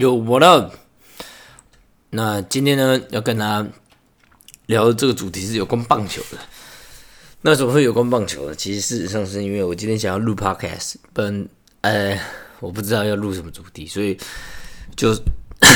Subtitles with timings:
[0.00, 0.72] 有我的。
[2.08, 3.68] 那今天呢，要跟大家
[4.64, 6.38] 聊的这个主题是有关棒球的。
[7.42, 8.54] 那怎么会有关棒球呢？
[8.54, 11.46] 其实事实上是因为我今天想要录 podcast，本
[11.82, 12.18] 呃
[12.60, 14.16] 我不知道要录什么主题，所以
[14.96, 15.14] 就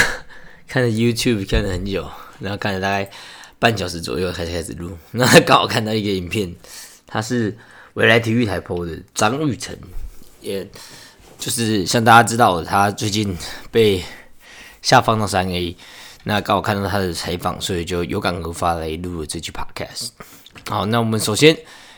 [0.66, 2.08] 看了 YouTube 看了很久，
[2.40, 3.10] 然后看了大概
[3.58, 4.96] 半小时左右才开始录。
[5.10, 6.54] 那刚好看到一个影片，
[7.06, 7.54] 他是
[7.92, 9.76] 未来体育台播的张玉成，
[10.40, 10.66] 也。
[11.38, 13.36] 就是像大家知道，他最近
[13.70, 14.02] 被
[14.80, 15.76] 下放到三 A，
[16.24, 20.08] 那刚好看到他的采访，所以就有感而发来录了这期 Podcast。
[20.68, 21.54] 好，那我们首先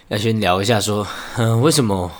[0.08, 2.10] 要先聊一下，说，嗯，为什么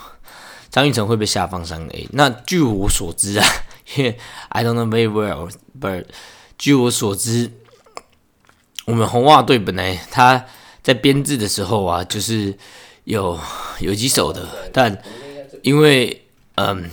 [0.71, 2.09] 张玉成会被下放三 A？
[2.13, 3.47] 那据我所知啊，
[3.97, 4.17] 因为
[4.51, 6.05] I don't know very well，but
[6.59, 7.51] 据我所知，
[8.85, 10.45] 我们红袜队本来他
[10.83, 12.57] 在编制的时候啊，就是
[13.05, 13.37] 有
[13.81, 15.03] 有几手的，但
[15.63, 16.89] 因为嗯。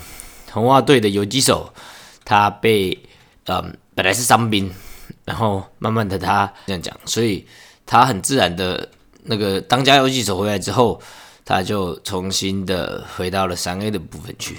[0.53, 1.73] 红袜队的游击手，
[2.23, 2.95] 他被
[3.47, 4.71] 嗯本来是伤兵，
[5.25, 7.43] 然后慢慢的他这样讲，所以
[7.87, 8.87] 他很自然的
[9.23, 11.01] 那个当家游击手回来之后，
[11.43, 14.55] 他就重新的回到了三 A 的部分去。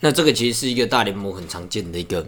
[0.00, 2.26] 那这个其实是一个大联盟很常见的一个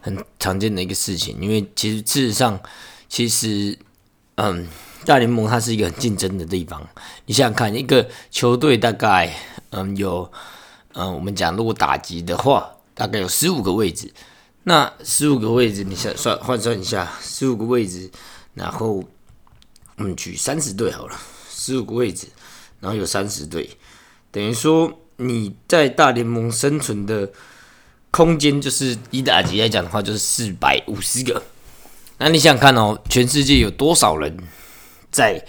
[0.00, 2.58] 很常见的一个事情，因为其实事实上，
[3.08, 3.78] 其实
[4.34, 4.66] 嗯
[5.04, 6.84] 大联盟它是一个很竞争的地方。
[7.26, 9.32] 你想想看，一个球队大概
[9.70, 10.28] 嗯有。
[10.94, 14.12] 嗯，我们讲如果打击的话，大概有十五个位置。
[14.62, 18.10] 那十五个位置，你想算换算一下，十五个位置，
[18.54, 19.04] 然后
[19.96, 21.20] 我们举三十队好了，
[21.50, 22.28] 十五个位置，
[22.80, 23.68] 然后有三十队，
[24.30, 27.30] 等于说你在大联盟生存的
[28.10, 31.42] 空间，就是以打击来讲的话，就是四百五十个。
[32.16, 34.34] 那你想想看哦，全世界有多少人
[35.10, 35.44] 在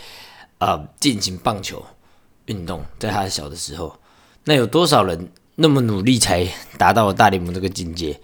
[0.57, 1.85] 啊进行棒球
[2.47, 3.97] 运动，在他小的时候？
[4.47, 8.19] 那有多少人那么努力才达到了大联盟这个境界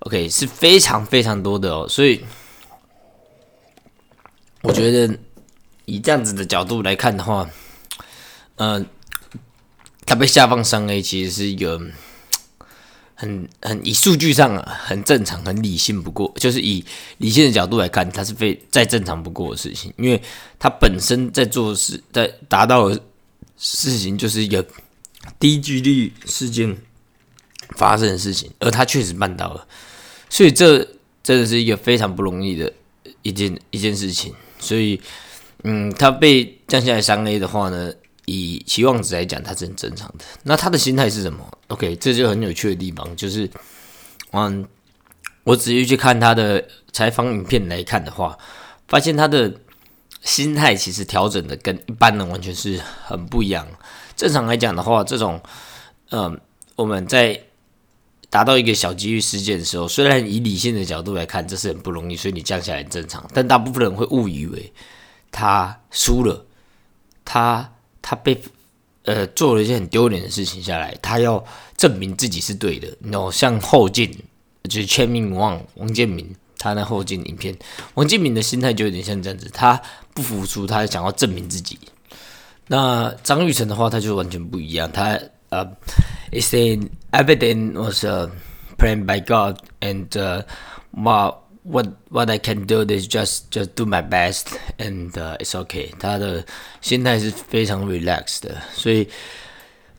[0.00, 1.88] ？OK，是非常非常多的哦。
[1.88, 2.22] 所以
[4.62, 5.18] 我觉得
[5.86, 7.48] 以这样子的角度来看的话，
[8.56, 8.84] 嗯，
[10.04, 11.80] 他被下放三 A 其实是一个
[13.14, 16.84] 很很以数据上啊很正常、很理性不过，就是以
[17.16, 20.22] 理性的角度来看，它是非再正常不过的事情，因为
[20.58, 23.00] 他本身在做事，在达到的
[23.56, 24.62] 事情就是一个。
[25.38, 26.76] 低几率事件
[27.76, 29.66] 发生的事情，而他确实办到了，
[30.28, 30.78] 所以这
[31.22, 32.72] 真的是一个非常不容易的
[33.22, 34.34] 一件一件事情。
[34.58, 35.00] 所以，
[35.64, 37.92] 嗯，他被降下来三 A 的话呢，
[38.26, 40.24] 以期望值来讲，他是很正常的。
[40.44, 43.50] 那他的心态是什么？OK，这就很有趣的地方，就是，
[44.32, 44.64] 嗯，
[45.44, 48.38] 我仔细去看他的采访影片来看的话，
[48.86, 49.52] 发现他的
[50.20, 53.66] 心态其实调整的跟一般人完全是很不一样。
[54.16, 55.40] 正常来讲的话，这种，
[56.10, 56.40] 嗯，
[56.76, 57.40] 我们在
[58.30, 63.28] 达到一个小机遇事件的时候，虽然以理性的角度来看，这是很不容易，所以你降下来很正常。
[63.34, 64.72] 但大部分人会误以为
[65.30, 66.46] 他输了，
[67.24, 68.40] 他他被
[69.04, 71.44] 呃做了一件很丢脸的事情下来，他要
[71.76, 72.88] 证明自己是对的。
[73.00, 74.10] 然后像后进
[74.64, 77.54] 就是签名王王建民，他那后进影片，
[77.94, 79.80] 王建民的心态就有点像这样子，他
[80.14, 81.78] 不服输，他想要证明自己。
[82.72, 84.90] 那张玉成的话，他就完全不一样。
[84.90, 85.62] 他呃
[86.32, 88.30] ，is saying everything was uh,
[88.78, 90.42] planned by God, and uh,
[90.92, 91.34] what
[91.64, 94.46] what what I can do is just just do my best,
[94.78, 95.90] and it's okay。
[95.98, 96.42] 他的
[96.80, 99.06] 心态是非常 relaxed 的，所以，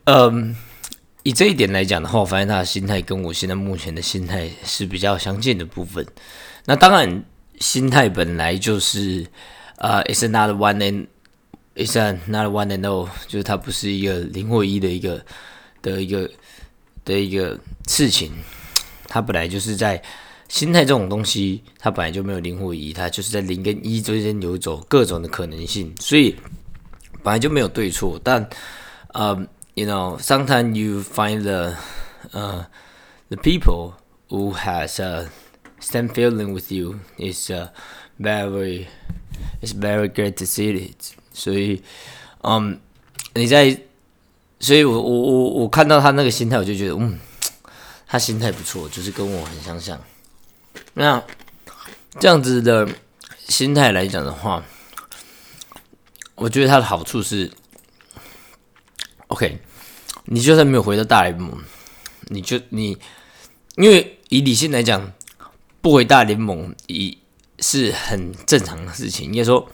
[0.05, 0.55] 嗯，
[1.21, 6.03] 以这一点来讲的话，我发现他的心态跟我现在目前的心态是比较相近的部分。
[6.65, 7.23] 那当然，
[7.59, 9.27] 心态本来就是
[9.77, 11.05] 呃，is another one and
[11.75, 15.25] Is a not one and all，就是它不是一个零或一的一个
[15.81, 16.29] 的一个
[17.03, 18.31] 的一个事情。
[19.07, 19.99] 它本来就是在
[20.47, 26.35] 心态这种东西，它本来就没有零或一，它就是在零跟一之间游走各种的可能性，所以
[27.23, 28.21] 本来就没有对错。
[28.23, 28.47] 但
[29.13, 29.35] 呃
[29.73, 31.75] ，you know，sometimes you find the
[32.33, 32.63] 呃
[33.29, 33.93] the people
[34.29, 35.27] who has a
[35.81, 37.51] same feeling with you is
[38.19, 38.85] very
[39.63, 41.15] is very great to see it。
[41.33, 41.81] 所以，
[42.41, 42.79] 嗯，
[43.33, 43.75] 你在，
[44.59, 47.19] 所以我我我我看到他那个心态，我就觉得，嗯，
[48.05, 49.99] 他心态不错，就是跟我很相像。
[50.93, 51.23] 那
[52.19, 52.87] 这样子的
[53.47, 54.63] 心态来讲的话，
[56.35, 57.51] 我觉得他的好处是
[59.27, 59.59] ，OK，
[60.25, 61.57] 你就算没有回到大联盟，
[62.27, 62.97] 你就你，
[63.75, 65.11] 因为以理性来讲，
[65.81, 67.17] 不回大联盟以
[67.59, 69.67] 是很正常的事情，应该说。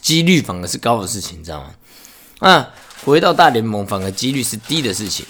[0.00, 1.74] 几率反而是高的事情，你知道吗？
[2.40, 2.70] 那
[3.04, 5.24] 回到大联盟反而几率是低的事情。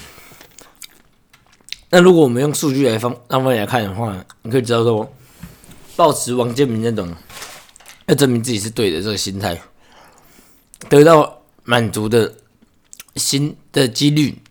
[1.90, 5.14] 那如果我们用数据来方方面来看的话，你可以知道说，
[5.94, 7.14] 保持王建民那种
[8.06, 9.60] 要证明自己是对的这个心态，
[10.88, 12.34] 得到满足的
[13.14, 14.42] 心的几率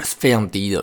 [0.00, 0.82] 是非常低的。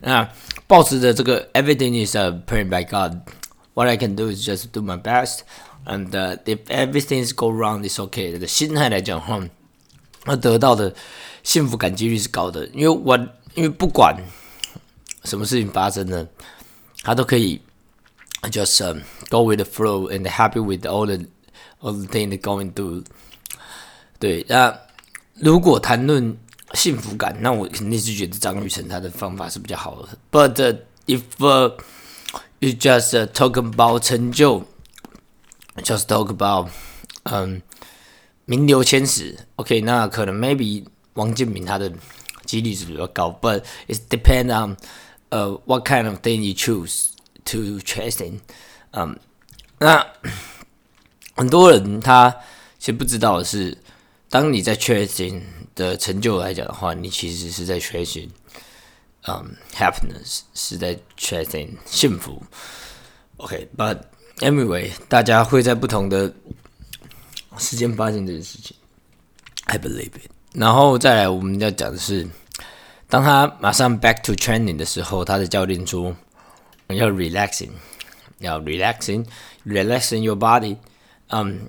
[0.00, 0.28] 那
[0.66, 5.40] 保持着这个 everything is a prayer by God，what I can do is just do my best
[5.85, 6.09] best，and
[6.45, 9.47] if everything is go wrong, it's okay 的心态来讲的话，
[10.25, 10.93] 那得到的
[11.43, 13.17] 幸福感几率是高的，因为我
[13.55, 14.15] 因为不管。
[15.23, 16.25] 什么事情发生呢？
[17.03, 17.59] 他都可以
[18.43, 21.17] just go with the flow and happy with all the
[21.81, 23.03] all the things going through。
[24.19, 24.73] 对，那
[25.33, 26.37] 如果谈论
[26.75, 30.17] 幸福感，那我肯定是觉得张雨晨他的方法是比较好的。
[30.31, 30.77] But
[31.07, 31.23] if
[32.59, 34.63] you just talk about 成就
[35.77, 36.69] ，just talk about
[37.23, 37.61] 嗯
[38.45, 41.91] 名留千史，OK，那可能 maybe 王建民他的
[42.45, 44.77] 几率是比较高，But it depend on
[45.29, 47.09] 呃，what kind of thing you choose
[47.45, 48.39] to chasing？
[48.91, 49.19] 嗯，
[49.79, 50.05] 那
[51.35, 52.29] 很多人他
[52.79, 53.77] 其实不知道的是，
[54.29, 55.41] 当你在 chasing
[55.75, 58.29] 的成就来讲的话，你其实是在 chasing，
[59.27, 62.41] 嗯，happiness 是在 chasing 幸福。
[63.35, 63.99] OK，but
[64.42, 66.32] anyway，大家会在不同的
[67.58, 68.76] 时间发现这件事情
[69.64, 70.30] ，I believe it。
[70.52, 72.28] 然后再来，我们要讲的是。
[73.08, 76.16] 当他马上 back to training 的时候，他的教练说
[76.88, 77.68] 要 relaxing，
[78.38, 80.78] 要 relaxing，relaxing your body。
[81.26, 81.68] 嗯，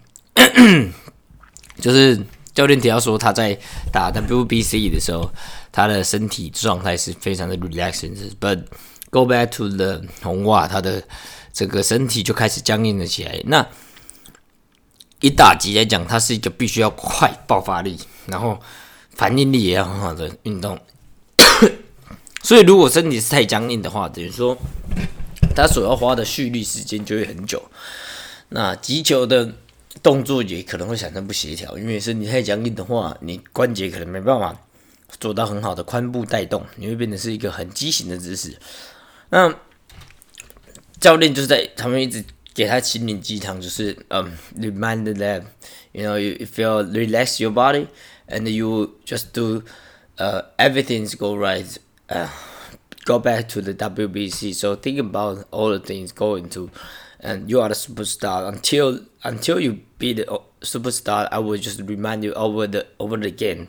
[1.81, 2.17] 就是
[2.53, 3.59] 教练提到说他在
[3.91, 5.29] 打 WBC 的时候，
[5.69, 8.15] 他的身体状态是非常的 relaxing。
[8.39, 8.63] But
[9.09, 11.03] go back to the 红袜，他的
[11.53, 13.39] 这个身体就开始僵硬了起来。
[13.45, 13.65] 那
[15.21, 18.59] 以打击来讲，它是一个必须要快爆发力，然后
[19.11, 20.77] 反应力也要很好的运动。
[22.44, 24.57] 所以，如果身体是太僵硬的话，等于说
[25.55, 27.63] 他所要花的蓄力时间就会很久。
[28.50, 29.53] 那击球的
[30.01, 34.53] 动作也可能会产生不协调，因为身体太僵硬的话，你关节可能没办法
[35.19, 38.57] 做到很好的髋部带动，你会变成是一个很畸形的姿势。
[39.29, 39.55] 那
[41.02, 47.86] 教练就是在他们一直给他心灵鸡汤，就是嗯，remind them，you know，if you relax your body
[48.28, 51.78] and you just do。uh, everything's go right.
[52.10, 52.28] Uh,
[53.04, 54.52] go back to the WBC.
[54.52, 56.70] So think about all the things going to,
[57.20, 58.48] and you are the superstar.
[58.48, 60.25] Until until you be the
[60.60, 63.69] superstar, I will just remind you over the over the again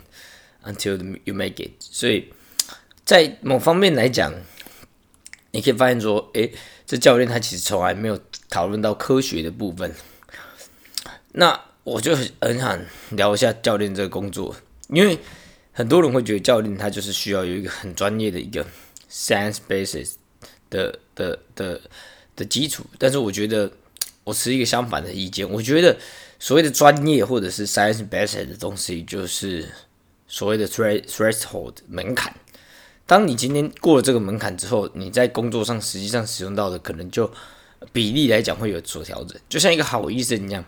[0.64, 1.74] until you make it.
[1.78, 2.32] 所以
[3.04, 4.34] 在某方面来讲，
[5.52, 6.52] 你可以发现说，诶，
[6.85, 9.93] 这教练他其实从来没有讨论到科学的部分。
[11.33, 12.79] 那我就很想
[13.11, 14.55] 聊一下教练这个工作，
[14.89, 15.17] 因为。
[15.77, 18.65] 很多人会觉得教练他就是需要有一个很专业的一个
[19.11, 20.13] science basis
[20.69, 21.81] 的的的
[22.33, 23.69] 的基础，但是我觉得
[24.23, 25.45] 我持一个相反的意见。
[25.51, 25.97] 我觉得
[26.39, 29.67] 所谓的专业或者是 science basis 的东西，就是
[30.29, 32.33] 所谓的 threshold 门槛。
[33.07, 37.31] 当你今天过了这个门槛之后，你在工作上实际上使用到的可能就
[37.93, 39.39] 比例来讲会有所调整。
[39.47, 40.65] 就像一个好医生一样，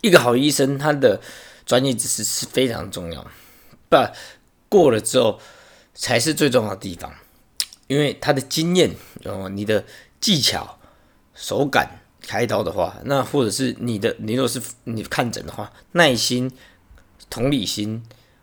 [0.00, 1.20] 一个好医生他的
[1.66, 3.26] 专业知识是非常重要。
[3.88, 3.96] 不
[4.68, 5.38] 过了之后，
[5.94, 7.12] 才是最重要的地方，
[7.86, 8.94] 因为他的经验，
[9.24, 9.84] 哦，你的
[10.18, 10.78] 技巧、
[11.34, 16.50] 手感，开刀的话，那或者是你的，你如果是你看诊的话，耐心、
[17.28, 18.02] 同理心，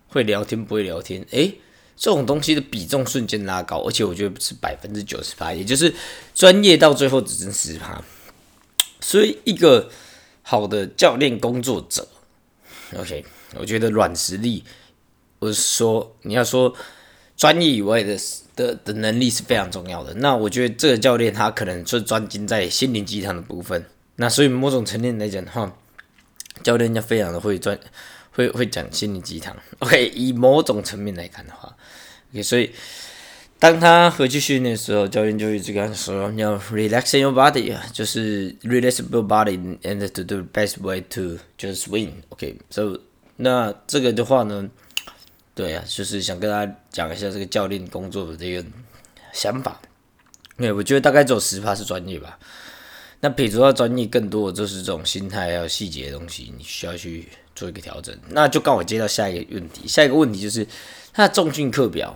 [0.09, 1.59] 会聊天不会聊天，诶，
[1.99, 5.93] 这种东西的比重瞬间拉高，而且我觉得是百分之九十八，也就是
[6.33, 8.01] 专业到最后只剩十趴。
[9.01, 9.89] 所以一个
[10.41, 12.07] 好的教练工作者
[12.97, 13.25] ，OK，
[13.55, 14.63] 我觉得软实力。
[15.39, 16.73] 我是说，你要说
[17.35, 18.17] 专业以外的
[18.55, 20.13] 的的能力是非常重要的。
[20.15, 23.85] 那我觉得这个教练他可能是专精在心灵鸡汤的部分。
[24.15, 25.75] 那所以某种层面来讲的话，
[26.63, 27.77] 教练家非常的会专，
[28.39, 29.53] 会会讲心灵鸡汤。
[29.79, 31.75] OK，以某种层面来看的话
[32.31, 32.71] ，OK，所以
[33.59, 42.13] 当他回去训练的时候，教练就一直跟他说要 relax your body，就是 relax your body and to do best way to just win。
[42.29, 42.97] OK，so
[43.35, 44.69] 那这个的话呢？
[45.53, 48.65] 对啊，就是想跟大家讲一下这个教练工作的这个
[49.33, 49.81] 想法。
[50.55, 52.39] 对，我觉得大概只有十趴是专业吧。
[53.21, 58.17] 那比如说专业更多的就是这种心态还有细节的东西，你需要去做一个调整。
[58.29, 60.65] 那就刚好接到下一个问题，下一个问题就是
[61.13, 62.15] 他的重训课表，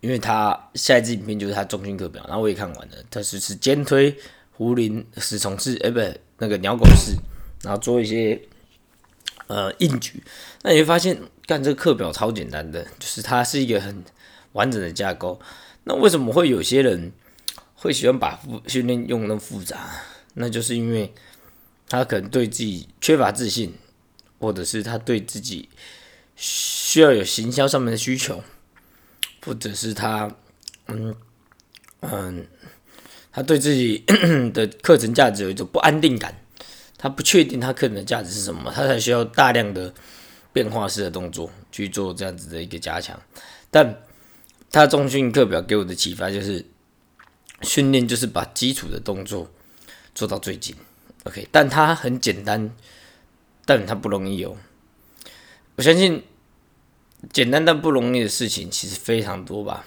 [0.00, 4.16] 因为他下一支影片就是他重训课表，然后我也看完了，他是是肩推、
[4.52, 6.00] 壶铃、死虫式，哎，不
[6.38, 7.14] 那个鸟狗式，
[7.62, 8.40] 然后做一些
[9.46, 10.22] 呃硬举。
[10.62, 11.18] 那你会发现。
[11.46, 14.02] 干这个课表超简单的，就是它是一个很
[14.54, 15.40] 完整的架构。
[15.84, 17.12] 那为什么会有些人
[17.76, 19.88] 会喜欢把复训练用那么复杂？
[20.38, 21.12] 那就是因为
[21.88, 23.74] 他可能对自己缺乏自信，
[24.38, 25.68] 或者是他对自己
[26.36, 28.44] 需要有行销上面的需求，
[29.44, 30.30] 或者是他
[30.86, 31.14] 嗯
[32.00, 32.46] 嗯，
[33.32, 34.04] 他对自己
[34.54, 36.34] 的课程价值有一种不安定感，
[36.96, 39.92] 他不确定他课程的价值是什么，他才需要大量的
[40.52, 43.20] 变化式的动作去做这样子的一个加强，
[43.70, 44.02] 但。
[44.68, 46.62] 他中训课表给我的启发就是，
[47.62, 49.50] 训练就是把基础的动作
[50.16, 50.74] 做到最紧
[51.22, 52.74] ，OK，但它很简单，
[53.64, 54.56] 但它不容易哦。
[55.76, 56.24] 我相信
[57.32, 59.86] 简单但不容易的事情其实非常多吧。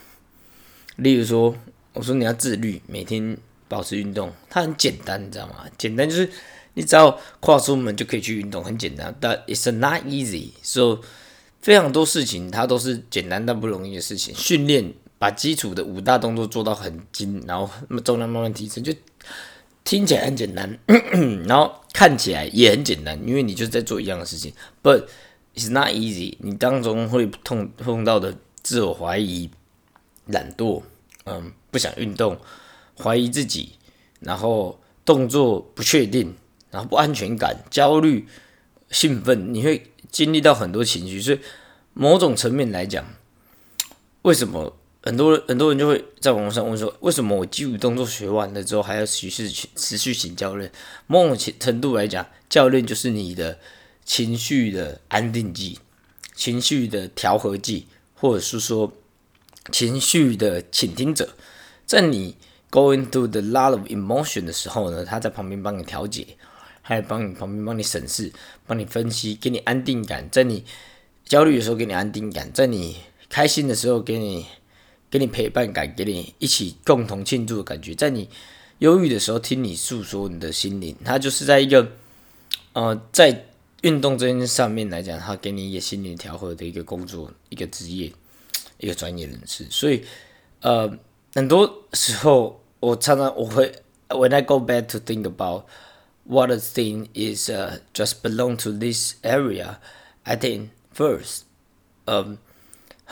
[0.96, 1.54] 例如说，
[1.92, 5.66] 我说你要自律，每天保持运动，它很简单，你知道吗？
[5.78, 6.32] 简单就是
[6.76, 9.14] 你只要跨出门就可以去运动，很简单。
[9.20, 11.06] 但 it's not easy，所以。
[11.62, 14.34] 非常多事情，它都是简单但不容易的事情。
[14.34, 18.94] 训练把基础的五大动作做到很精，然后那么重量慢慢提升，就
[19.90, 20.78] 听起来很简单，
[21.50, 24.54] 然后看起来也很简单，因为你就是在做一样的事情。
[24.84, 25.06] But
[25.56, 26.36] it's not easy。
[26.42, 29.50] 你当中会碰碰到的自我怀疑、
[30.28, 30.84] 懒惰，
[31.26, 32.38] 嗯，不想运动，
[33.02, 33.72] 怀疑自己，
[34.20, 36.36] 然后动作不确定，
[36.70, 38.28] 然后不安全感、焦虑、
[38.92, 39.92] 兴奋，你会。
[40.12, 41.40] 经历到很多情绪，所以
[41.94, 43.06] 某种层面来讲，
[44.24, 44.76] 为什么
[45.10, 50.72] 很多很多人就会在网络上问说，为什么我基础动作学完了之后还要持续持续请教练？
[51.08, 53.58] 某种程度来讲，教练就是你的
[54.06, 55.80] 情绪的安定剂、
[56.36, 58.94] 情绪的调和剂，或者是说
[59.72, 61.30] 情绪的倾听者，
[61.88, 62.36] 在你
[62.70, 66.28] going through the lot of emotion 的时候呢，他在旁边帮你调节。
[66.82, 68.32] 还有帮你旁边帮你审视，
[68.66, 70.28] 帮你分析，给你安定感。
[70.32, 70.66] 在你
[71.24, 72.98] 焦虑的时候给你安定感，在你
[73.30, 74.48] 开心的时候给你
[75.10, 77.96] 给你陪伴感，给你一起共同庆祝的感觉。
[77.96, 78.30] 在你
[78.80, 81.92] 忧郁的时候听你诉说你的心灵，他就是在一个
[82.74, 83.46] 呃在
[83.82, 88.12] 运动这件上面来讲，他给你一个心灵调和的一个工作，一个职业，
[88.78, 89.66] 一个专业人士。
[89.70, 90.04] 所以
[90.62, 90.98] 呃
[91.34, 93.72] 很多时候我常常我会
[94.10, 95.66] when I go back to think about
[96.24, 97.50] what a thing is
[97.94, 99.78] just belong to this area.
[100.24, 101.42] I think first，
[102.06, 102.38] 嗯，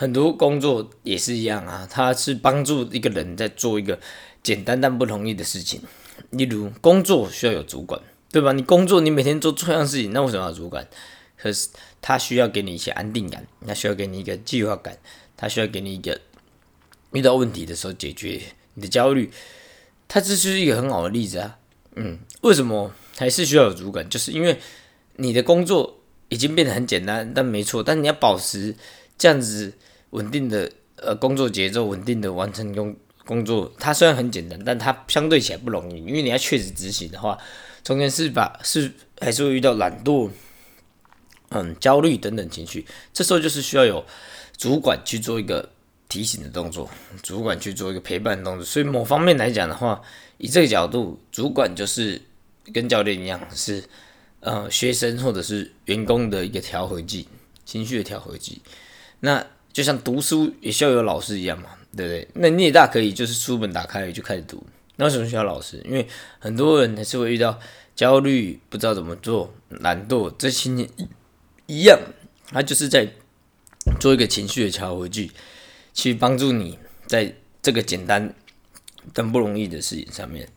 [0.00, 3.98] 很多工作也是一样啊，它是帮助一个人在做一个
[4.44, 5.82] 简单但不容易的事情。
[6.30, 8.00] 例如，工作需要有主管，
[8.30, 8.52] 对吧？
[8.52, 10.86] 你工作你每天做同样事情，那为什么要主管？
[11.36, 14.96] 可是他需要给你一些安定感，他需要给你一个计划感，
[15.36, 16.20] 他需要给你一个
[17.10, 18.40] 遇到问题的时候解决
[18.74, 19.28] 你的焦虑。
[20.06, 21.58] 他这就是一个很好的例子啊。
[21.96, 22.92] 嗯，为什么？
[23.16, 24.60] 还是需要有主管，就是因为
[25.16, 28.76] 你的工作已经变得很简单，但没错，但你要保持
[29.18, 29.72] 这样子
[30.10, 32.96] 稳定的呃工作节奏，稳定的完成工
[33.26, 33.70] 工作。
[33.78, 37.36] 它虽然很简单，但它相对起来不容易，因为你要确实执行的话，
[37.82, 40.30] 中间是把是还是会遇到懒惰、
[41.50, 42.86] 嗯焦虑等等情绪。
[43.12, 44.04] 这时候就是需要有
[44.56, 45.68] 主管去做一个
[46.08, 46.88] 提醒的动作，
[47.22, 48.64] 主管去做一个陪伴的动作。
[48.64, 50.00] 所以某方面来讲的话，
[50.36, 52.22] 以这个角度，主管就是。
[52.70, 53.82] 跟教练一样，是
[54.40, 57.26] 呃学生或者是员工的一个调和剂，
[57.64, 58.60] 情绪的调和剂。
[59.20, 62.28] 那就像读书也需要有老师一样嘛，对不对？
[62.34, 64.64] 那你也大可以就是书本打开就开始读。
[64.96, 65.80] 那为什么需要老师？
[65.84, 66.06] 因为
[66.38, 67.58] 很多人还是会遇到
[67.94, 70.70] 焦虑，不知道怎么做，懒惰，这些
[71.66, 71.98] 一样，
[72.50, 73.08] 他就是在
[74.00, 75.30] 做一个情绪的调和剂，
[75.94, 77.32] 去帮助你在
[77.62, 78.34] 这个简单
[79.12, 80.48] 但不容易的事情上面。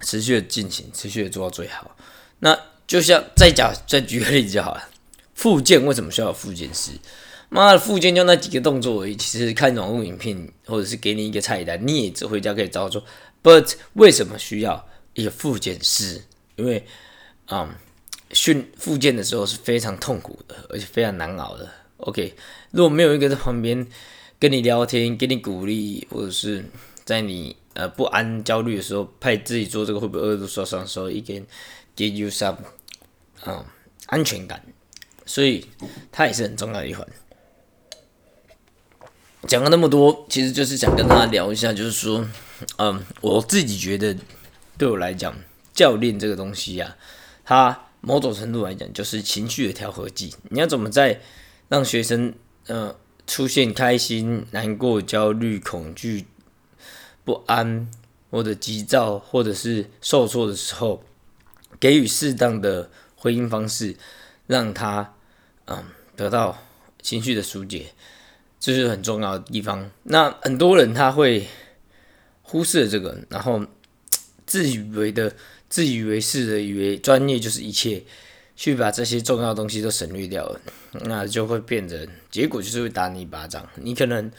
[0.00, 1.96] 持续的进行，持续的做到最好。
[2.38, 4.88] 那就像再讲，再举个例子就好了。
[5.34, 6.92] 复健为什么需要复健师？
[7.48, 9.16] 妈的，复健就那几个动作而已。
[9.16, 13.02] 其实看网络影片，或者是给你一个菜单，你也只回家可以照做。
[13.42, 16.22] But 为什么需要一个复健师？
[16.56, 16.84] 因为，
[17.48, 17.68] 嗯，
[18.32, 21.70] 训复健的时候是非常痛苦的，而且非常难熬的。
[21.98, 22.34] OK，
[22.70, 23.86] 如果没有一个在旁边
[24.38, 26.64] 跟你聊天，给你鼓励，或者是
[27.04, 27.56] 在你。
[27.74, 30.80] 呃，不安、焦虑的时候，派自己做这个会不会二度受伤？
[30.80, 31.46] 的时候，一点
[31.94, 32.56] give you some
[33.44, 33.64] 啊
[34.06, 34.60] 安全感，
[35.24, 35.64] 所以
[36.10, 37.06] 它也是很重要的一环。
[39.46, 42.26] 讲了那么多，其实就是想跟大家聊一下，就是说，
[42.78, 44.16] 嗯，我自己觉得，
[44.76, 45.34] 对我来讲，
[45.72, 46.96] 教练这个东西呀，
[47.44, 50.34] 它某种程度来讲就是情绪的调和剂。
[50.50, 51.20] 你要怎么在
[51.68, 52.34] 让学生
[52.66, 52.94] 呃
[53.26, 56.26] 出现开心、难过、焦虑、恐惧？
[57.24, 57.90] 不安
[58.30, 61.04] 或者急躁或者是受挫的时候，
[61.78, 63.96] 给予适当的回应方式，
[64.46, 65.14] 让他
[65.66, 65.84] 嗯
[66.16, 66.58] 得到
[67.02, 67.92] 情绪的疏解。
[68.60, 69.90] 这是很重要的地方。
[70.04, 71.46] 那很多人他会
[72.42, 73.64] 忽视了这个，然后
[74.46, 75.32] 自以为的、
[75.68, 78.02] 自以为是的，以为专业就是一切，
[78.56, 80.60] 去把这些重要东西都省略掉了，
[81.04, 83.66] 那就会变成结果就是会打你一巴掌。
[83.76, 84.30] 你可能，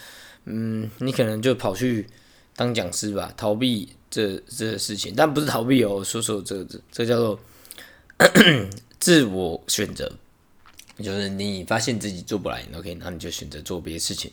[0.45, 2.07] 嗯，你可能就跑去
[2.55, 7.39] 当讲师吧，逃避这这个事情，但不是逃避哦，说说这这这叫做
[8.99, 10.11] 自我选择。
[11.03, 14.32] 就是你发现自己做不来，OK，那你就选择做别的事情。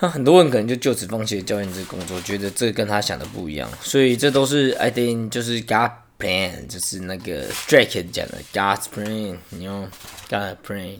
[0.00, 3.70] 那很多人可能就就此放弃了教练这个工作，觉得这跟他想的不一样。
[3.80, 9.88] 所以这都是 I think 就是 God plan，就是那个 Drake 讲的 God's plan，你用
[10.28, 10.98] God plan，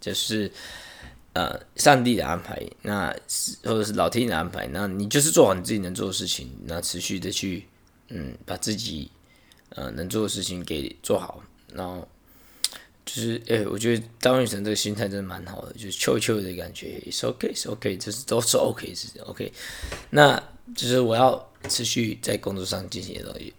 [0.00, 0.52] 就是
[1.32, 7.66] 呃上帝的安排，那是或者是老天的安排，那你就是做好你自己能做的事情，那持续的去
[8.08, 9.10] 嗯把自己
[9.70, 12.06] 呃能做的事情给做好，然后。
[13.04, 19.52] 就是诶，我觉得张雨晨这个心态真的蛮好的，就是秋秋的感觉，it's ok it's OK，就是都是 OK，是 OK。
[20.10, 20.42] 那
[20.74, 23.52] 就是我要持续在工作上进行的东西。